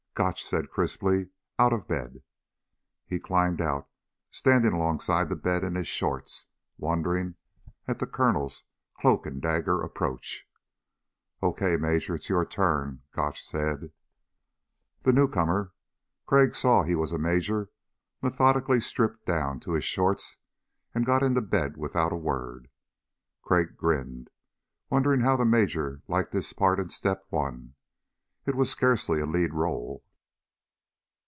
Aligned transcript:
Gotch 0.13 0.43
said 0.43 0.69
crisply; 0.69 1.29
"Out 1.57 1.71
of 1.71 1.87
bed." 1.87 2.21
He 3.07 3.17
climbed 3.17 3.61
out, 3.61 3.87
standing 4.29 4.73
alongside 4.73 5.29
the 5.29 5.37
bed 5.37 5.63
in 5.63 5.73
his 5.75 5.87
shorts, 5.87 6.47
wondering 6.77 7.35
at 7.87 7.97
the 7.99 8.05
Colonel's 8.05 8.65
cloak 8.99 9.25
and 9.25 9.41
dagger 9.41 9.81
approach. 9.81 10.45
"Okay, 11.41 11.77
Major, 11.77 12.15
it's 12.15 12.27
your 12.27 12.45
turn," 12.45 13.01
Gotch 13.13 13.41
said. 13.41 13.93
The 15.03 15.13
newcomer 15.13 15.71
Crag 16.27 16.55
saw 16.55 16.83
he 16.83 16.93
was 16.93 17.13
a 17.13 17.17
major 17.17 17.71
methodically 18.21 18.81
stripped 18.81 19.25
down 19.25 19.61
to 19.61 19.71
his 19.73 19.85
shorts 19.85 20.37
and 20.93 21.05
got 21.05 21.23
into 21.23 21.41
bed 21.41 21.77
without 21.77 22.11
a 22.11 22.17
word. 22.17 22.69
Crag 23.43 23.77
grinned, 23.77 24.29
wondering 24.89 25.21
how 25.21 25.37
the 25.37 25.45
Major 25.45 26.01
liked 26.09 26.33
his 26.33 26.51
part 26.51 26.81
in 26.81 26.89
Step 26.89 27.25
One. 27.29 27.75
It 28.45 28.55
was 28.55 28.71
scarcely 28.71 29.19
a 29.21 29.25
lead 29.27 29.53
role. 29.53 30.03